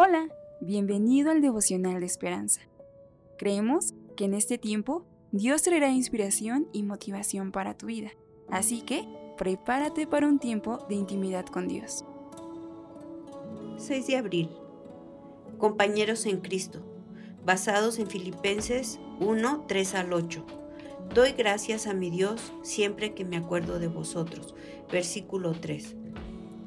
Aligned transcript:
Hola, 0.00 0.28
bienvenido 0.60 1.32
al 1.32 1.40
devocional 1.40 1.98
de 1.98 2.06
esperanza. 2.06 2.60
Creemos 3.36 3.94
que 4.16 4.26
en 4.26 4.34
este 4.34 4.56
tiempo 4.56 5.04
Dios 5.32 5.62
traerá 5.62 5.90
inspiración 5.90 6.68
y 6.72 6.84
motivación 6.84 7.50
para 7.50 7.76
tu 7.76 7.86
vida, 7.86 8.12
así 8.48 8.82
que 8.82 9.08
prepárate 9.36 10.06
para 10.06 10.28
un 10.28 10.38
tiempo 10.38 10.86
de 10.88 10.94
intimidad 10.94 11.46
con 11.46 11.66
Dios. 11.66 12.04
6 13.78 14.06
de 14.06 14.16
abril. 14.16 14.50
Compañeros 15.58 16.26
en 16.26 16.42
Cristo, 16.42 16.80
basados 17.44 17.98
en 17.98 18.06
Filipenses 18.06 19.00
1, 19.18 19.64
3 19.66 19.94
al 19.96 20.12
8. 20.12 20.46
Doy 21.12 21.32
gracias 21.32 21.88
a 21.88 21.92
mi 21.92 22.08
Dios 22.08 22.52
siempre 22.62 23.14
que 23.14 23.24
me 23.24 23.36
acuerdo 23.36 23.80
de 23.80 23.88
vosotros. 23.88 24.54
Versículo 24.92 25.58
3. 25.60 25.96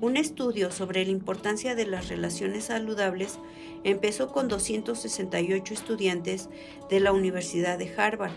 Un 0.00 0.18
estudio 0.18 0.70
sobre 0.70 1.04
la 1.06 1.10
importancia 1.10 1.74
de 1.74 1.86
las 1.86 2.08
relaciones 2.08 2.64
saludables 2.64 3.38
empezó 3.82 4.30
con 4.30 4.46
268 4.46 5.72
estudiantes 5.72 6.50
de 6.90 7.00
la 7.00 7.12
Universidad 7.12 7.78
de 7.78 7.94
Harvard 7.96 8.32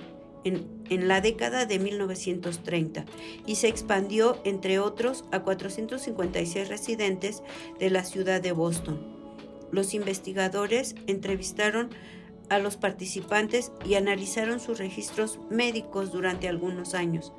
en, 0.46 1.08
la 1.08 1.20
década 1.20 1.66
de 1.66 1.80
1930 1.80 3.04
y 3.46 3.56
se 3.56 3.68
expandió, 3.68 4.40
entre 4.46 4.80
otros, 4.80 5.26
a 5.32 5.42
456 5.42 6.70
residentes 6.70 7.44
de 7.78 7.90
la 7.90 8.06
ciudad 8.06 8.42
de 8.42 8.54
Boston. 8.54 9.00
Los 9.72 9.94
investigadores 9.94 10.96
entrevistaron 11.08 11.90
a 12.50 12.60
los 12.60 12.78
participantes 12.78 13.72
y 13.86 13.96
analizaron 13.96 14.60
sus 14.60 14.80
registros 14.80 15.40
médicos 15.50 16.12
durante 16.12 16.48
algunos 16.48 16.94
años 16.94 17.34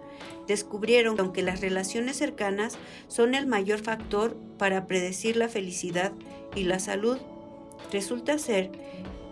descubrieron 0.46 1.14
que 1.14 1.22
aunque 1.22 1.42
las 1.42 1.60
relaciones 1.60 2.16
cercanas 2.16 2.78
son 3.08 3.34
el 3.34 3.46
mayor 3.46 3.80
factor 3.80 4.36
para 4.58 4.86
predecir 4.86 5.36
la 5.36 5.48
felicidad 5.48 6.12
y 6.54 6.64
la 6.64 6.78
salud, 6.78 7.18
resulta 7.92 8.38
ser 8.38 8.70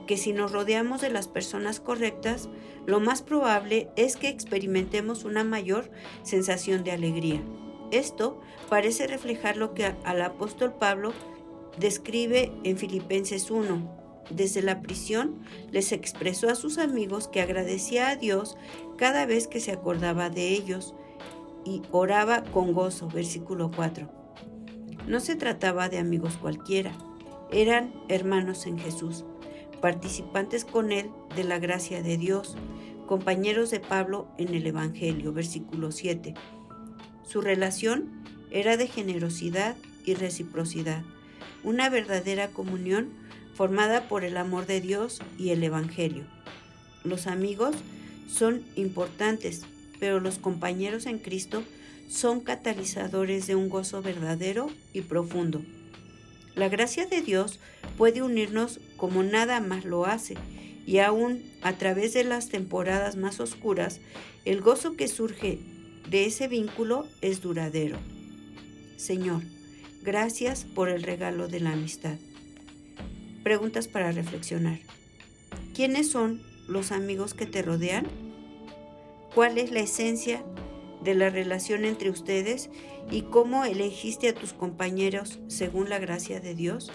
que 0.06 0.16
si 0.16 0.32
nos 0.32 0.52
rodeamos 0.52 1.00
de 1.00 1.10
las 1.10 1.28
personas 1.28 1.80
correctas, 1.80 2.48
lo 2.86 3.00
más 3.00 3.22
probable 3.22 3.90
es 3.96 4.16
que 4.16 4.28
experimentemos 4.28 5.24
una 5.24 5.44
mayor 5.44 5.90
sensación 6.22 6.84
de 6.84 6.92
alegría. 6.92 7.42
Esto 7.90 8.40
parece 8.68 9.06
reflejar 9.06 9.56
lo 9.56 9.74
que 9.74 9.84
al 10.04 10.22
apóstol 10.22 10.74
Pablo 10.78 11.12
describe 11.78 12.52
en 12.64 12.78
Filipenses 12.78 13.50
1, 13.50 13.97
desde 14.30 14.62
la 14.62 14.80
prisión, 14.82 15.40
les 15.70 15.92
expresó 15.92 16.48
a 16.48 16.54
sus 16.54 16.78
amigos 16.78 17.28
que 17.28 17.40
agradecía 17.40 18.08
a 18.08 18.16
Dios 18.16 18.56
cada 18.96 19.26
vez 19.26 19.46
que 19.46 19.60
se 19.60 19.72
acordaba 19.72 20.30
de 20.30 20.48
ellos 20.48 20.94
y 21.64 21.82
oraba 21.90 22.44
con 22.44 22.72
gozo, 22.72 23.08
versículo 23.08 23.70
4. 23.74 24.08
No 25.06 25.20
se 25.20 25.36
trataba 25.36 25.88
de 25.88 25.98
amigos 25.98 26.36
cualquiera, 26.36 26.92
eran 27.50 27.94
hermanos 28.08 28.66
en 28.66 28.78
Jesús, 28.78 29.24
participantes 29.80 30.64
con 30.64 30.92
Él 30.92 31.10
de 31.34 31.44
la 31.44 31.58
gracia 31.58 32.02
de 32.02 32.18
Dios, 32.18 32.56
compañeros 33.06 33.70
de 33.70 33.80
Pablo 33.80 34.28
en 34.36 34.54
el 34.54 34.66
Evangelio, 34.66 35.32
versículo 35.32 35.92
7. 35.92 36.34
Su 37.22 37.40
relación 37.40 38.22
era 38.50 38.76
de 38.76 38.86
generosidad 38.86 39.76
y 40.04 40.14
reciprocidad, 40.14 41.02
una 41.64 41.88
verdadera 41.88 42.48
comunión 42.48 43.10
formada 43.58 44.06
por 44.06 44.22
el 44.22 44.36
amor 44.36 44.66
de 44.66 44.80
Dios 44.80 45.20
y 45.36 45.50
el 45.50 45.64
Evangelio. 45.64 46.22
Los 47.02 47.26
amigos 47.26 47.74
son 48.32 48.62
importantes, 48.76 49.62
pero 49.98 50.20
los 50.20 50.38
compañeros 50.38 51.06
en 51.06 51.18
Cristo 51.18 51.64
son 52.08 52.38
catalizadores 52.38 53.48
de 53.48 53.56
un 53.56 53.68
gozo 53.68 54.00
verdadero 54.00 54.70
y 54.92 55.00
profundo. 55.00 55.60
La 56.54 56.68
gracia 56.68 57.06
de 57.06 57.20
Dios 57.20 57.58
puede 57.96 58.22
unirnos 58.22 58.78
como 58.96 59.24
nada 59.24 59.58
más 59.58 59.84
lo 59.84 60.06
hace, 60.06 60.36
y 60.86 61.00
aún 61.00 61.42
a 61.60 61.72
través 61.72 62.14
de 62.14 62.22
las 62.22 62.50
temporadas 62.50 63.16
más 63.16 63.40
oscuras, 63.40 64.00
el 64.44 64.60
gozo 64.60 64.94
que 64.94 65.08
surge 65.08 65.58
de 66.08 66.26
ese 66.26 66.46
vínculo 66.46 67.08
es 67.22 67.40
duradero. 67.40 67.98
Señor, 68.96 69.42
gracias 70.04 70.64
por 70.64 70.88
el 70.88 71.02
regalo 71.02 71.48
de 71.48 71.58
la 71.58 71.72
amistad. 71.72 72.18
Preguntas 73.48 73.88
para 73.88 74.12
reflexionar. 74.12 74.78
¿Quiénes 75.74 76.10
son 76.10 76.42
los 76.66 76.92
amigos 76.92 77.32
que 77.32 77.46
te 77.46 77.62
rodean? 77.62 78.06
¿Cuál 79.34 79.56
es 79.56 79.70
la 79.70 79.80
esencia 79.80 80.44
de 81.02 81.14
la 81.14 81.30
relación 81.30 81.86
entre 81.86 82.10
ustedes 82.10 82.68
y 83.10 83.22
cómo 83.22 83.64
elegiste 83.64 84.28
a 84.28 84.34
tus 84.34 84.52
compañeros 84.52 85.38
según 85.48 85.88
la 85.88 85.98
gracia 85.98 86.40
de 86.40 86.54
Dios? 86.54 86.90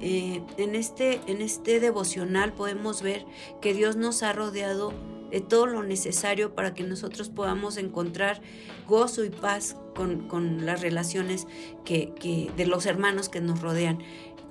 Eh, 0.00 0.40
en, 0.56 0.76
este, 0.76 1.18
en 1.26 1.42
este 1.42 1.80
devocional 1.80 2.52
podemos 2.52 3.02
ver 3.02 3.26
que 3.60 3.74
Dios 3.74 3.96
nos 3.96 4.22
ha 4.22 4.32
rodeado 4.32 4.94
de 5.30 5.40
todo 5.40 5.66
lo 5.66 5.82
necesario 5.82 6.54
para 6.54 6.74
que 6.74 6.84
nosotros 6.84 7.28
podamos 7.28 7.76
encontrar 7.76 8.40
gozo 8.86 9.24
y 9.24 9.30
paz 9.30 9.76
con, 9.94 10.64
las 10.64 10.80
relaciones 10.80 11.46
que, 11.84 12.50
de 12.56 12.66
los 12.66 12.86
hermanos 12.86 13.28
que 13.28 13.40
nos 13.40 13.60
rodean. 13.60 13.98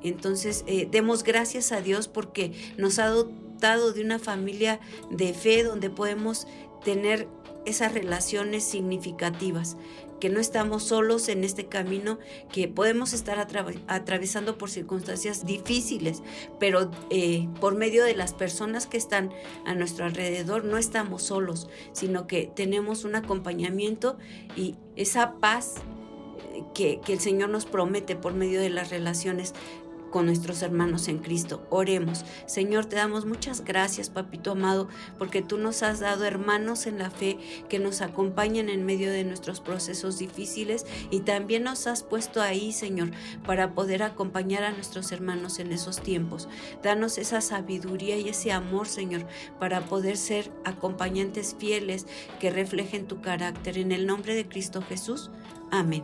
Entonces, 0.04 0.64
eh, 0.68 0.88
demos 0.90 1.24
gracias 1.24 1.72
a 1.72 1.82
Dios 1.82 2.08
porque 2.08 2.54
nos 2.78 3.00
ha 3.00 3.08
dotado 3.08 3.94
de 3.94 4.02
una 4.02 4.20
familia 4.20 4.80
de 5.10 5.34
fe 5.34 5.64
donde 5.64 5.90
podemos 5.90 6.48
tener 6.84 7.28
esas 7.66 7.94
relaciones 7.94 8.64
significativas, 8.64 9.76
que 10.20 10.30
no 10.30 10.40
estamos 10.40 10.84
solos 10.84 11.28
en 11.28 11.44
este 11.44 11.66
camino, 11.66 12.18
que 12.52 12.68
podemos 12.68 13.14
estar 13.14 13.38
atravesando 13.40 14.58
por 14.58 14.70
circunstancias 14.70 15.46
difíciles, 15.46 16.24
pero 16.60 16.90
eh, 17.10 17.48
por 17.60 17.76
medio 17.76 18.04
de 18.04 18.16
las 18.16 18.34
personas 18.34 18.88
que 18.88 18.98
están 18.98 19.32
a 19.66 19.76
nuestro 19.76 20.06
alrededor 20.06 20.64
no 20.64 20.78
estamos 20.78 21.24
solos, 21.24 21.70
sino 21.92 22.26
que 22.26 22.50
tenemos 22.56 23.04
un 23.04 23.16
acompañamiento 23.16 24.18
y 24.56 24.76
esa 24.96 25.34
paz 25.34 25.76
eh, 26.54 26.64
que, 26.74 27.00
que, 27.06 27.14
el 27.14 27.20
Señor 27.20 27.50
nos 27.50 27.66
promete 27.66 28.16
por 28.16 28.34
medio 28.34 28.62
de 28.62 28.70
las 28.70 28.90
relaciones 28.90 29.54
con 30.18 30.26
nuestros 30.26 30.64
hermanos 30.64 31.10
en 31.10 31.20
Cristo. 31.20 31.64
Oremos. 31.70 32.26
Señor, 32.48 32.88
te 32.88 32.96
damos 32.96 33.28
muchas 33.28 33.64
gracias, 33.64 34.10
papito 34.10 34.54
amado, 34.54 34.88
porque 35.20 35.44
tú 35.44 35.60
nos 35.60 35.84
has 35.84 36.00
dado 36.00 36.26
hermanos 36.26 36.88
en 36.88 36.98
la 36.98 37.12
fe 37.12 37.38
que 37.70 37.78
nos 37.78 38.02
acompañan 38.02 38.68
en 38.68 38.84
medio 38.84 39.12
de 39.12 39.24
nuestros 39.24 39.62
procesos 39.62 40.18
difíciles 40.18 40.88
y 41.12 41.20
también 41.20 41.62
nos 41.62 41.86
has 41.86 42.02
puesto 42.02 42.42
ahí, 42.42 42.72
Señor, 42.72 43.12
para 43.46 43.76
poder 43.76 44.02
acompañar 44.02 44.64
a 44.64 44.72
nuestros 44.72 45.12
hermanos 45.12 45.60
en 45.60 45.72
esos 45.72 46.02
tiempos. 46.02 46.50
Danos 46.82 47.20
esa 47.20 47.40
sabiduría 47.40 48.18
y 48.18 48.30
ese 48.30 48.52
amor, 48.52 48.88
Señor, 48.88 49.28
para 49.60 49.86
poder 49.86 50.18
ser 50.18 50.52
acompañantes 50.66 51.56
fieles 51.60 52.08
que 52.40 52.50
reflejen 52.50 53.06
tu 53.06 53.22
carácter. 53.22 53.78
En 53.78 53.92
el 53.92 54.08
nombre 54.08 54.34
de 54.34 54.48
Cristo 54.48 54.82
Jesús. 54.82 55.30
Amén. 55.70 56.04